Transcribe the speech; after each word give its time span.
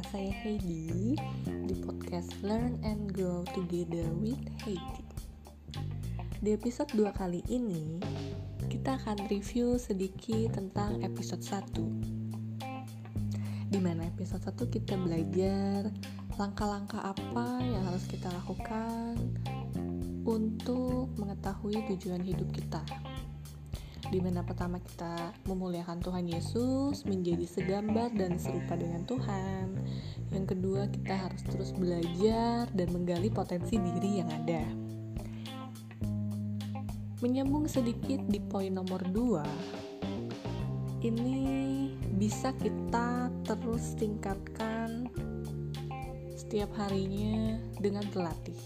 Heidi 0.00 1.12
di 1.68 1.74
podcast 1.84 2.32
Learn 2.40 2.80
and 2.80 3.12
Grow 3.12 3.44
Together 3.52 4.08
with 4.16 4.40
Heidi. 4.64 5.04
Di 6.40 6.56
episode 6.56 6.88
2 6.96 7.12
kali 7.12 7.44
ini, 7.52 8.00
kita 8.72 8.96
akan 8.96 9.28
review 9.28 9.76
sedikit 9.76 10.56
tentang 10.56 11.04
episode 11.04 11.44
1. 11.44 13.68
Di 13.68 13.76
mana 13.76 14.08
episode 14.08 14.40
1 14.48 14.72
kita 14.72 14.96
belajar 14.96 15.92
langkah-langkah 16.40 17.12
apa 17.12 17.60
yang 17.60 17.84
harus 17.84 18.08
kita 18.08 18.32
lakukan 18.32 19.20
untuk 20.24 21.12
mengetahui 21.20 21.84
tujuan 21.92 22.24
hidup 22.24 22.48
kita 22.48 22.80
di 24.12 24.20
mana 24.20 24.44
pertama 24.44 24.76
kita 24.76 25.32
memuliakan 25.48 26.04
Tuhan 26.04 26.28
Yesus, 26.28 27.08
menjadi 27.08 27.48
segambar 27.48 28.12
dan 28.12 28.36
serupa 28.36 28.76
dengan 28.76 29.08
Tuhan. 29.08 29.80
Yang 30.28 30.52
kedua, 30.52 30.84
kita 30.92 31.16
harus 31.16 31.40
terus 31.48 31.72
belajar 31.72 32.68
dan 32.76 32.88
menggali 32.92 33.32
potensi 33.32 33.80
diri 33.80 34.20
yang 34.20 34.28
ada. 34.28 34.68
Menyambung 37.24 37.64
sedikit 37.72 38.20
di 38.28 38.36
poin 38.36 38.76
nomor 38.76 39.00
dua, 39.08 39.48
ini 41.00 41.40
bisa 42.20 42.52
kita 42.60 43.32
terus 43.48 43.96
tingkatkan 43.96 45.08
setiap 46.36 46.68
harinya 46.84 47.56
dengan 47.80 48.04
berlatih. 48.12 48.60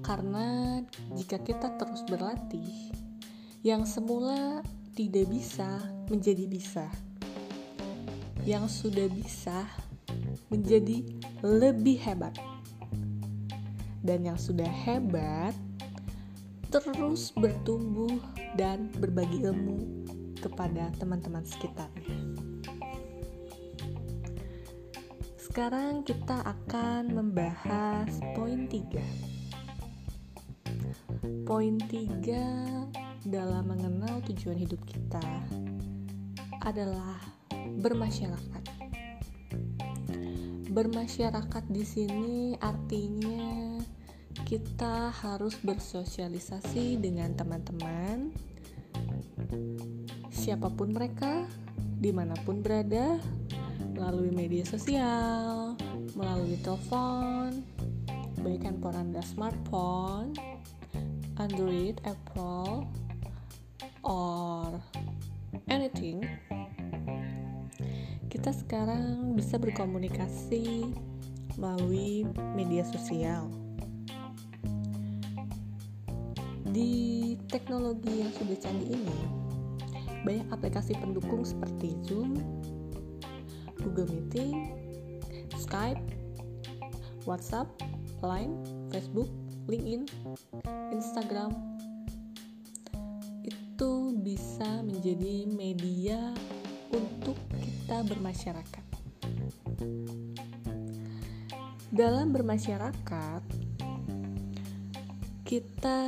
Karena 0.00 0.80
jika 1.12 1.36
kita 1.44 1.76
terus 1.76 2.02
berlatih, 2.08 2.99
yang 3.60 3.84
semula 3.84 4.64
tidak 4.96 5.28
bisa 5.28 5.84
menjadi 6.08 6.48
bisa. 6.48 6.88
Yang 8.48 8.84
sudah 8.84 9.06
bisa 9.12 9.68
menjadi 10.48 11.04
lebih 11.44 12.00
hebat. 12.00 12.32
Dan 14.00 14.24
yang 14.24 14.40
sudah 14.40 14.64
hebat 14.64 15.52
terus 16.72 17.36
bertumbuh 17.36 18.16
dan 18.56 18.88
berbagi 18.96 19.44
ilmu 19.44 20.08
kepada 20.40 20.88
teman-teman 20.96 21.44
sekitarnya. 21.44 22.16
Sekarang 25.36 26.00
kita 26.06 26.40
akan 26.48 27.12
membahas 27.12 28.08
poin 28.32 28.64
3. 28.64 29.39
Poin 31.44 31.76
3 31.76 33.26
dalam 33.26 33.64
mengenal 33.68 34.22
tujuan 34.26 34.56
hidup 34.56 34.80
kita 34.88 35.24
adalah 36.64 37.20
bermasyarakat. 37.80 38.64
Bermasyarakat 40.70 41.64
di 41.68 41.84
sini 41.84 42.54
artinya 42.62 43.78
kita 44.46 45.10
harus 45.10 45.58
bersosialisasi 45.62 46.98
dengan 46.98 47.34
teman-teman, 47.34 48.30
siapa 50.30 50.70
pun 50.70 50.94
mereka, 50.94 51.46
di 51.98 52.10
mana 52.14 52.34
pun 52.46 52.62
berada, 52.62 53.18
melalui 53.94 54.30
media 54.30 54.62
sosial, 54.66 55.74
melalui 56.14 56.58
telepon, 56.62 57.62
baik 58.40 58.64
handphone 58.64 58.98
Anda 58.98 59.22
smartphone, 59.26 60.32
Android, 61.40 61.96
Apple, 62.04 62.84
or 64.04 64.76
anything, 65.72 66.20
kita 68.28 68.52
sekarang 68.52 69.32
bisa 69.32 69.56
berkomunikasi 69.56 70.92
melalui 71.56 72.28
media 72.52 72.84
sosial. 72.84 73.48
Di 76.68 77.34
teknologi 77.48 78.20
yang 78.20 78.30
sudah 78.36 78.60
canggih 78.60 79.00
ini, 79.00 79.18
banyak 80.28 80.44
aplikasi 80.52 80.92
pendukung 81.00 81.40
seperti 81.40 81.96
Zoom, 82.04 82.36
Google 83.80 84.12
Meeting, 84.12 84.76
Skype, 85.56 86.04
WhatsApp, 87.24 87.72
Line, 88.20 88.60
Facebook, 88.92 89.32
LinkedIn, 89.70 90.02
Instagram, 90.90 91.54
itu 93.46 93.92
bisa 94.18 94.82
menjadi 94.82 95.46
media 95.46 96.34
untuk 96.90 97.38
kita 97.54 98.02
bermasyarakat. 98.02 98.84
Dalam 101.94 102.34
bermasyarakat, 102.34 103.42
kita 105.46 106.02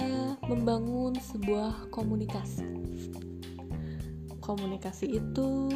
membangun 0.50 1.14
sebuah 1.22 1.86
komunikasi. 1.94 2.66
Komunikasi 4.42 5.06
itu 5.22 5.70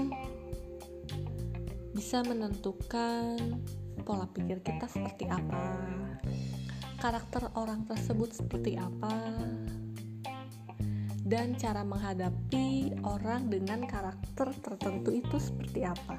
bisa 1.94 2.18
menentukan 2.26 3.62
pola 4.02 4.26
pikir 4.34 4.58
kita 4.62 4.90
seperti 4.90 5.30
apa, 5.30 5.74
karakter 6.96 7.52
orang 7.56 7.84
tersebut 7.84 8.32
seperti 8.32 8.80
apa, 8.80 9.14
dan 11.26 11.58
cara 11.58 11.82
menghadapi 11.82 12.96
orang 13.02 13.50
dengan 13.50 13.82
karakter 13.84 14.54
tertentu 14.62 15.10
itu 15.10 15.36
seperti 15.36 15.82
apa. 15.82 16.18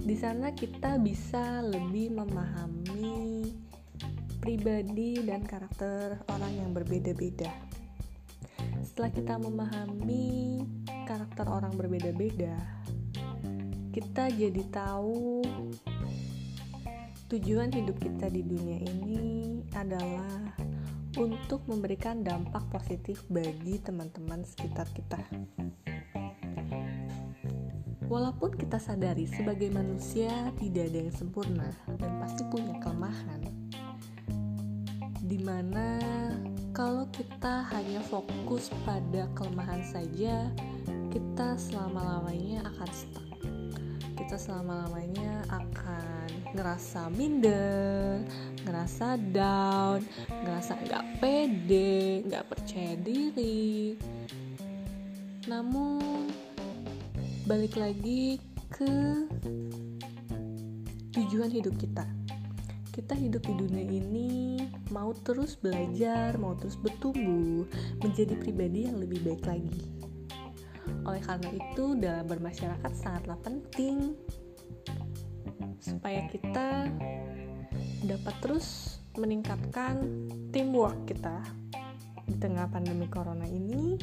Di 0.00 0.16
sana 0.16 0.50
kita 0.56 0.96
bisa 0.96 1.60
lebih 1.60 2.16
memahami 2.16 3.52
pribadi 4.40 5.20
dan 5.20 5.44
karakter 5.44 6.24
orang 6.32 6.52
yang 6.56 6.70
berbeda-beda. 6.72 7.52
Setelah 8.80 9.12
kita 9.12 9.34
memahami 9.36 10.64
karakter 11.04 11.44
orang 11.44 11.76
berbeda-beda, 11.76 12.56
kita 13.92 14.32
jadi 14.32 14.62
tahu 14.72 15.44
tujuan 17.30 17.70
hidup 17.70 17.94
kita 18.02 18.26
di 18.26 18.42
dunia 18.42 18.82
ini 18.90 19.62
adalah 19.78 20.50
untuk 21.14 21.62
memberikan 21.70 22.26
dampak 22.26 22.66
positif 22.74 23.22
bagi 23.30 23.78
teman-teman 23.78 24.42
sekitar 24.42 24.90
kita. 24.90 25.22
Walaupun 28.10 28.58
kita 28.58 28.82
sadari 28.82 29.30
sebagai 29.30 29.70
manusia 29.70 30.50
tidak 30.58 30.90
ada 30.90 30.98
yang 31.06 31.14
sempurna 31.14 31.70
dan 32.02 32.18
pasti 32.18 32.42
punya 32.50 32.74
kelemahan, 32.82 33.46
di 35.22 35.38
mana 35.38 36.02
kalau 36.74 37.06
kita 37.14 37.62
hanya 37.70 38.02
fokus 38.10 38.74
pada 38.82 39.30
kelemahan 39.38 39.86
saja, 39.86 40.50
kita 41.14 41.54
selama-lamanya 41.54 42.66
akan 42.74 42.90
stuck. 42.90 43.30
Kita 44.18 44.34
selama-lamanya 44.34 45.46
akan 45.46 46.39
ngerasa 46.50 47.10
minder, 47.14 48.22
ngerasa 48.66 49.18
down, 49.30 50.02
ngerasa 50.28 50.72
nggak 50.82 51.04
pede, 51.22 52.26
nggak 52.26 52.46
percaya 52.50 52.94
diri. 52.98 53.94
Namun 55.46 56.30
balik 57.46 57.78
lagi 57.78 58.38
ke 58.70 59.26
tujuan 61.14 61.50
hidup 61.50 61.74
kita. 61.78 62.06
Kita 62.90 63.14
hidup 63.14 63.46
di 63.46 63.54
dunia 63.54 63.86
ini 63.86 64.58
mau 64.90 65.14
terus 65.14 65.54
belajar, 65.54 66.34
mau 66.36 66.58
terus 66.58 66.74
bertumbuh, 66.74 67.64
menjadi 68.02 68.34
pribadi 68.34 68.90
yang 68.90 68.98
lebih 68.98 69.22
baik 69.22 69.46
lagi. 69.46 69.86
Oleh 71.06 71.22
karena 71.22 71.48
itu, 71.54 71.84
dalam 71.96 72.26
bermasyarakat 72.26 72.92
sangatlah 72.98 73.38
penting 73.46 74.18
supaya 75.90 76.22
kita 76.30 76.86
dapat 78.06 78.34
terus 78.38 78.98
meningkatkan 79.18 79.98
teamwork 80.54 80.96
kita 81.10 81.42
di 82.30 82.38
tengah 82.38 82.70
pandemi 82.70 83.10
corona 83.10 83.44
ini 83.44 83.98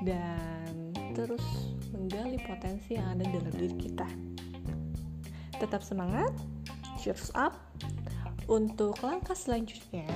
dan 0.00 0.92
terus 1.12 1.44
menggali 1.92 2.40
potensi 2.44 2.96
yang 2.96 3.16
ada 3.16 3.24
dalam 3.28 3.52
diri 3.52 3.76
kita. 3.76 4.08
Tetap 5.56 5.80
semangat, 5.84 6.32
cheers 7.00 7.32
up. 7.36 7.56
Untuk 8.46 9.02
langkah 9.02 9.34
selanjutnya 9.34 10.06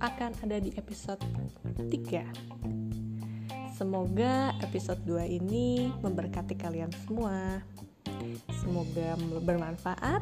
akan 0.00 0.32
ada 0.46 0.62
di 0.62 0.72
episode 0.80 1.20
3. 1.76 2.24
Semoga 3.74 4.56
episode 4.64 5.02
2 5.04 5.38
ini 5.38 5.92
memberkati 6.00 6.56
kalian 6.56 6.88
semua. 7.04 7.60
Semoga 8.68 9.16
bermanfaat 9.48 10.20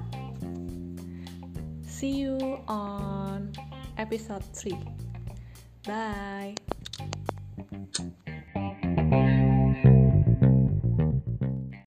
See 1.82 2.22
you 2.22 2.62
on 2.70 3.50
episode 3.98 4.46
3. 4.54 4.78
Bye. 5.82 6.54